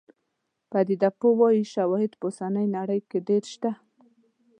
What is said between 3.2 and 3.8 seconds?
ډېر شته.